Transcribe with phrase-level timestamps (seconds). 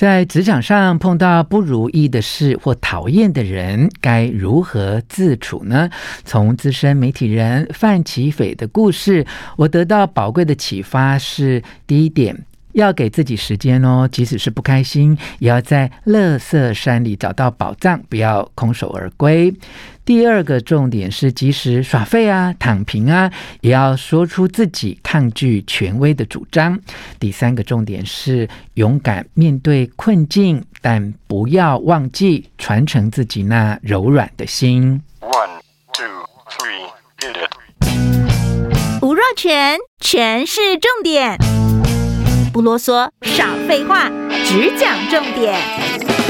[0.00, 5.90] 在职场上碰到不如意的事或讨厌的人，该如何自处呢？
[6.24, 9.26] 从资深媒体人范奇斐的故事，
[9.58, 12.34] 我得到宝贵的启发是：第一点，
[12.72, 19.54] 要给自己时间哦，即使是不开心，也要在乐色山里找到宝藏，不要空手而归。
[20.04, 23.30] 第二个重点是，即使耍废啊、躺平啊，
[23.60, 26.78] 也要说出自己抗拒权威的主张。
[27.20, 35.00] 第三个重点是，勇敢面对困境，但不要忘记传承自己那柔软的心。
[35.20, 35.60] One,
[35.92, 36.04] two,
[36.48, 36.88] three,
[37.20, 39.00] hit it.
[39.02, 41.38] 吴若权，权式重点，
[42.52, 44.10] 不啰嗦，少废话，
[44.44, 46.29] 只讲重点。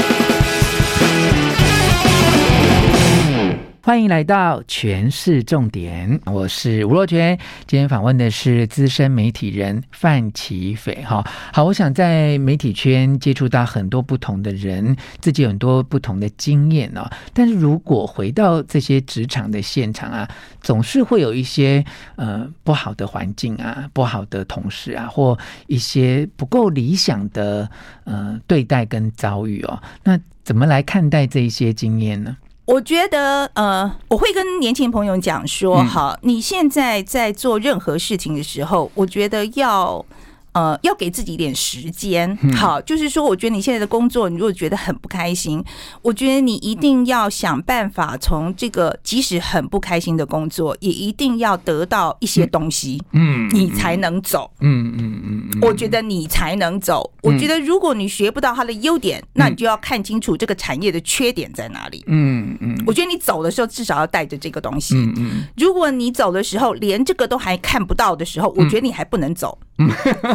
[3.83, 7.35] 欢迎来到全市重点，我是吴若权。
[7.65, 11.01] 今天访问的是资深媒体人范琪斐。
[11.03, 17.09] 哈，好，我想在媒体圈接触到很多不同的人，自己有很多不同的经验哦。
[17.33, 20.29] 但是如果回到这些职场的现场啊，
[20.61, 21.83] 总是会有一些
[22.17, 25.35] 呃不好的环境啊，不好的同事啊，或
[25.65, 27.67] 一些不够理想的
[28.03, 29.81] 呃对待跟遭遇哦。
[30.03, 32.37] 那怎么来看待这一些经验呢？
[32.65, 40.05] 我觉得，呃，我会跟年轻朋友讲说，好，你现在在做任何事情的时候，我觉得要。
[40.53, 45.63] 呃，要给自己一点时间，好，就是说，我觉得你现在的工作，你如果觉得很不开心，
[46.01, 55.21] 我觉得你一定要想办法从这个即使很不开心的工作，也一定要得到一些东西，嗯，你才能走，嗯嗯
[55.53, 57.09] 嗯，我觉得你才能走。
[57.23, 62.83] 我觉得如果你学不到它的优点，那你就要看清楚这个产业的缺点在哪里，嗯嗯。
[62.85, 65.43] 我觉得你走的时候至少要带着这个东西，嗯嗯。
[65.55, 69.57] 如果你走的时候连这个都还看不到的时候，我觉得你还不能走。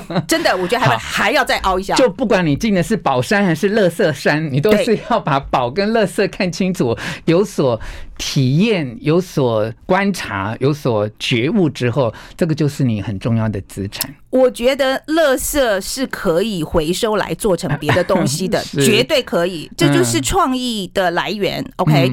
[0.29, 1.95] 真的，我觉得还还要再凹一下。
[1.97, 7.81] 就不管你进的是宝山还是乐色山，你都是要把宝跟乐色看清楚，有所
[8.19, 14.15] 体验、 有所观察、有所觉悟之后，这个就是你很重要的资产。
[14.31, 19.71] 我觉得乐色是可以回收来做成别的东西的， 绝对可以。
[19.77, 21.65] 这就是创意的来源。
[21.77, 22.13] OK，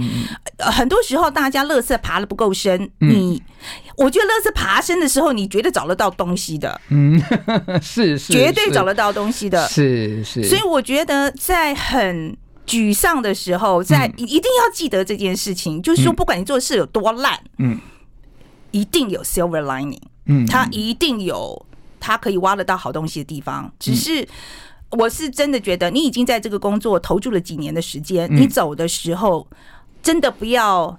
[0.60, 3.42] 很多时候大家乐色爬的不够深，你。
[3.96, 6.82] 我觉得乐色爬升的时候，你绝对找得到东西的。
[6.90, 7.22] 嗯，
[7.84, 9.68] 是是，绝对找得到东西的。
[9.68, 10.44] 是是。
[10.46, 12.36] 所以我觉得在很
[12.66, 17.80] 沮丧的时候，在一定要记得这件事情，就是说，不管你做的事有多烂，嗯，
[18.72, 21.66] 一定有 silver lining，嗯，它一定有
[22.00, 23.72] 它可以挖得到好东西的地方。
[23.78, 24.28] 只是
[24.92, 29.46] 我是真的觉得，你已经在这个工作投注了几年的时间，你走的时候，
[30.02, 30.98] 真的不要。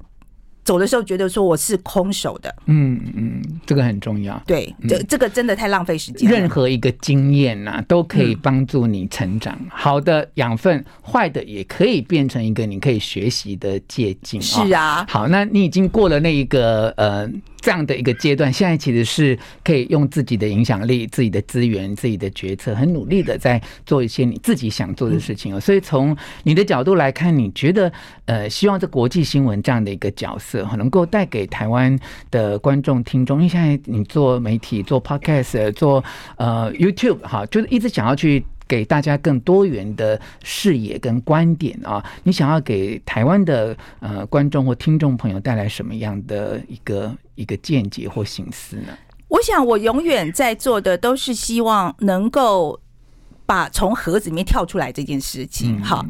[0.64, 4.42] 走的时候觉得说我是空手的，嗯嗯，这个很重要。
[4.46, 6.30] 对，这这个真的太浪费时间。
[6.30, 9.56] 任何一个经验呐、啊，都可以帮助你成长。
[9.60, 14.40] 嗯、好的养分，坏的也可以变成一个你可以学习的借鉴。
[14.40, 17.30] 是啊、哦，好，那你已经过了那一个呃。
[17.64, 25.58] 这样的一个阶段，现在其实是可以用自己的影响力、自己的资源、自己的决策，很努力的在做一些你自己想做的事情哦。
[25.58, 27.90] 所以从你的角度来看，你觉得
[28.26, 31.98] 呃，希望这国际新闻这样的一个角色哈，能够带给台湾
[32.30, 36.04] 的观众、听众，因为现在你做媒体、做 Podcast、做
[36.36, 38.44] 呃 YouTube 哈，就是一直想要去。
[38.66, 42.02] 给大家更多元的视野跟观点啊！
[42.22, 48.96] 你想要给台湾的呃观众或听众朋友带来什么样的一个一个见解或心思呢？
[49.28, 52.80] 我想，我永远在做的都是希望能够
[53.44, 55.82] 把从盒子里面跳出来这件事情。
[55.82, 56.02] 好，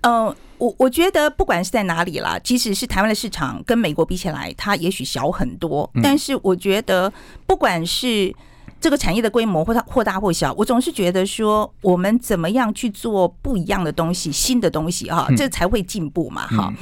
[0.00, 7.12] 嗯、呃，我我觉得不管是在哪里啦，即使是台湾的市场跟美国比起来，它也许小很多，但是我觉得
[7.46, 8.34] 不管是。
[8.80, 16.72] 这个产业的规模或大或大或小，我总是觉得说，我们怎么样去做不一样的东西，新的东西哈，这才会进步嘛哈。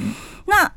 [0.47, 0.71] 那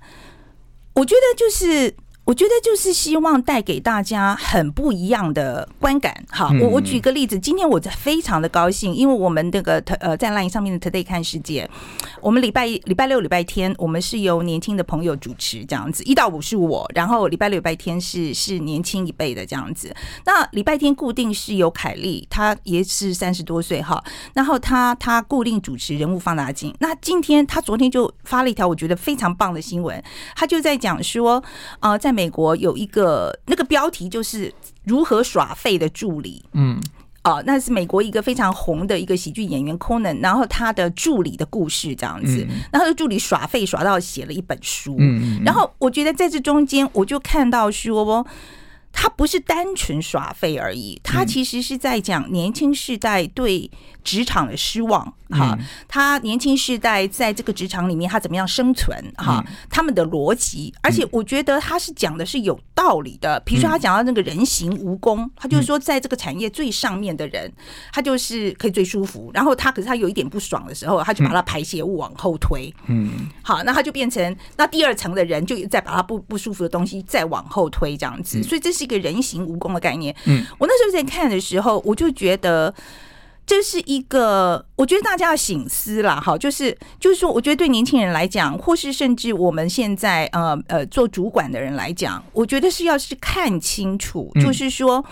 [0.94, 1.96] 我觉得就是。
[2.30, 6.14] 我觉得就是希望带给大家很不一样的观感。
[6.30, 11.68] 好，我我举个例子，今天我非常的高兴，因为我们那个呃在 LINE 上面的 Today 看世界，
[12.22, 19.92] 我们礼拜礼拜六礼拜天我们是由年轻的朋友主持这样子，一到五是我，然后礼拜六礼拜天是是年轻一辈的这样子。
[20.24, 24.04] 那礼拜天固定是由凯丽，她也是三十多岁哈，
[24.36, 26.72] 然后她她固定主持人物放大镜。
[26.78, 30.00] 那今天她昨天就发了一条我觉得非常棒的新闻，
[30.36, 31.44] 她就在讲说，
[31.80, 32.14] 呃，在。
[32.19, 34.52] 美国有一个那个标题就是
[34.86, 36.82] 如何耍废的助理，嗯，
[37.24, 48.26] 哦，那是美国一个非常红的一个喜剧演员 Conan，然后他的助理的故事这样子，然后他的助理耍废耍到写了一本书，嗯，然后我觉得在这中间我就看到说，
[48.92, 53.70] 他不是单纯耍废而已，他其实是在讲年轻世代对
[54.10, 55.56] 职场的失望哈，
[55.88, 63.40] 他年轻世代在这个职场里面他怎么样生存哈，他们的逻辑，而且我觉得他是讲的是有道理的。
[63.46, 67.54] 比如说他讲到那个人形蜈蚣，他就是说在这个产业最上面的人，
[67.94, 69.30] 他就是可以最舒服。
[69.32, 72.74] 然后他可是他有一点不爽的时候，他就把他排泄物往后推。
[72.88, 78.42] 嗯，好，那他就变成那第二层的人就再把他不不舒服的东西再往后推这样子。
[78.42, 80.16] 所以这是一个人形蜈蚣的概念。
[80.26, 82.74] 嗯，我那时候在看的时候，我就觉得。
[83.50, 95.04] 这是一个，我觉得大家要醒思啦，哈，就是就是说，我觉得对年轻人来讲，或是甚至我们现在呃呃做主管的人来讲，我觉得是要是看清楚，就是说。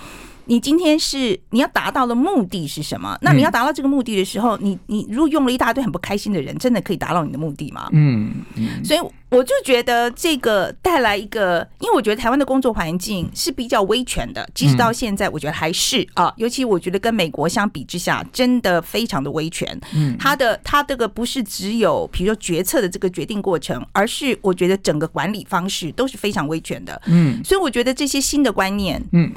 [0.47, 3.17] 你今天是你要达到的目的是什么？
[3.21, 7.89] 那你要达到这个目的的时候，你你如果用了一大堆很不开心的人，真的可以达到你的目的吗？
[7.91, 8.99] 嗯，嗯，所以
[9.29, 19.77] 我就觉得这个带来一个，因为我觉得台湾的工作环境是比较威权的，即使到现在，我觉得还是啊，尤其我觉得跟美国相比之下，真的非常的威权。
[19.93, 27.01] 嗯，他的他这个不是只有比如说决策的这个决定过程，而是我觉得整个管理方式都是非常威权的。
[27.07, 29.29] 嗯，所以我觉得这些新的观念，嗯。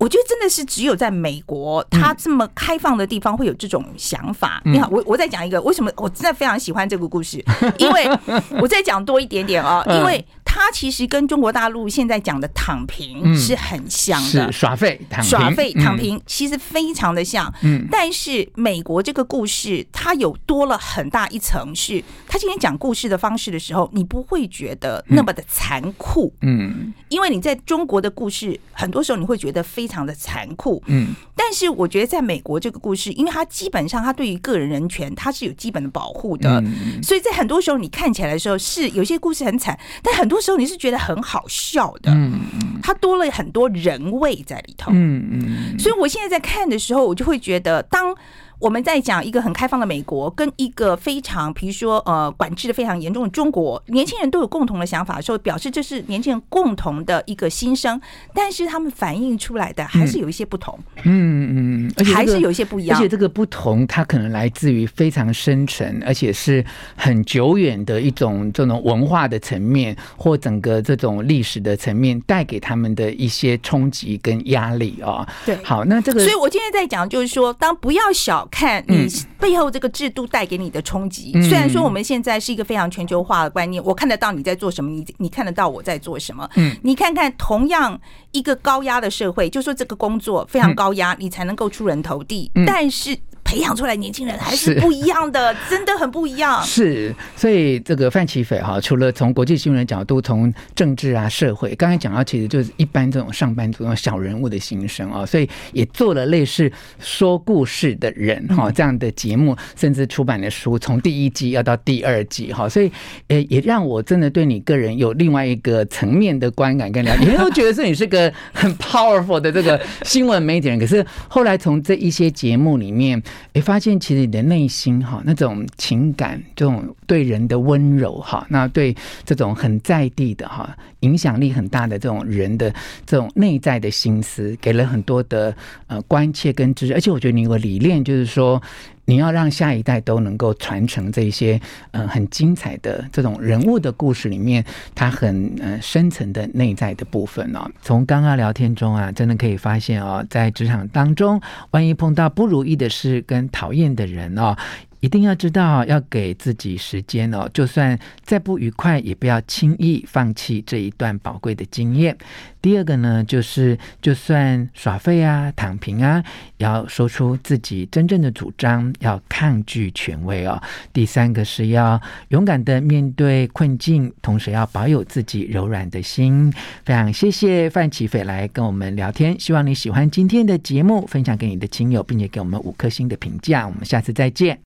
[0.00, 4.60] 我觉得真的是只有在美国，它这么开放的地方会有这种想法。
[4.64, 7.44] 你好，我我再讲一个，为什么我真的非常喜欢这个故事？
[7.76, 8.08] 因为
[8.60, 10.26] 我再讲多一点点啊，因为。
[10.52, 17.54] 它其实跟中国大陆现在讲的躺平是很像的，嗯、耍废、躺平、耍废、躺平，其实非常的像。
[17.62, 26.34] 嗯，但是美国这个故事，它有多了很大一层，是他今天讲故事的方式的时候，你不会觉得那么的残酷。
[26.42, 30.82] 嗯，因为你在中国的故事，很多时候你会觉得非常的残酷。
[30.86, 36.60] 嗯，但是我觉得在美国这个故事，因为它基本上它对于个人人权它是有基本的保护的，
[37.04, 40.39] 所以在很多时候你看起来的时候，是有些故事很惨，但很多。
[40.40, 42.40] 时候你是觉得很好笑的，嗯，
[42.82, 48.14] 它多了很多人味在里头，嗯嗯，所以我现在在看的时候，我就会觉得当。
[48.60, 57.98] 我们在讲一个很开放的美国，跟一个非常，比如说呃，管制的非常严重的中国，年轻人都有共同的想法的时候，表示这是年轻人共同的一个心声，
[58.34, 66.62] 但是他们反映出来的还是有一些不同，嗯嗯，而且还是有一些不一样，而且这个不同，它可能来自于非常深沉，而且是
[66.94, 75.26] 很久远的一种这种文化的层面，或整个这种历史的层面带给他们的一些冲击跟压力啊。
[75.46, 78.46] 对，好，那这个，所以我今天在讲，就是说，当不要小。
[78.50, 79.06] 看你
[79.38, 81.32] 背后这个制度带给你的冲击。
[81.42, 86.48] 虽然说我们现在是一个非常全球化的观念，我看得到你在做什么，你你看得到我在做什么。
[86.56, 87.98] 嗯，你看看同样
[88.32, 92.50] 一个高压的社会，就说这个工作非常高压，你才能够出人头地。
[92.66, 93.16] 但是。
[93.50, 96.62] 培养出来年轻人还是不一样的，真的很不一样。
[96.62, 106.70] 是，所以这个范琪斐哈，除了从国际新闻的角度，从政治啊、社会，刚才讲到，其实就是一般这种上班族、小人物的心声啊，所以也做了类似
[107.00, 112.88] 说故事的人哈这样的节目，甚至出版的书，从第一季要到第二季哈，所以
[113.26, 117.24] 呃，也让我真的对你个人有另外一个层面的观感跟了解。
[117.24, 123.20] 以前都觉得说你是个很 powerful 的这个新闻媒体人，可是后来从这一些节目里面。
[123.54, 128.94] 诶，发现其实你的内心哈，那种情感，这种对人的温柔哈，那对
[129.24, 132.72] 这种很在地的哈，影响力很大的这种人的
[133.04, 135.54] 这种内在的心思，给了很多的
[135.86, 136.94] 呃关切跟支持。
[136.94, 138.62] 而且我觉得你有个理念，就是说。
[139.10, 141.60] 你要让下一代都能够传承这些
[141.90, 144.64] 嗯很精彩的这种人物的故事里面，
[144.94, 147.68] 他很嗯深层的内在的部分哦。
[147.82, 151.40] 从刚刚聊天中啊，真的可以发现哦，在职场当中，
[151.72, 154.56] 万一碰到不如意的事跟讨厌的人哦。
[155.00, 162.16] 一定要知道要给自己时间哦，就算再不愉快，也不要轻易放弃这一段宝贵的经验。
[162.62, 166.22] 第二个呢，就是就算耍废啊、躺平啊，
[166.58, 170.60] 要说出自己真正的主张，要抗拒权威哦。
[170.92, 176.52] 第三个是要勇敢的面对困境，同时要保有自己柔软的心。
[176.84, 183.66] 非常谢谢范启斐来跟我们聊天，希望你喜欢今天的节目，分享给你的亲友，并且给我们五颗星的评价。
[183.66, 184.58] 我们下次再见。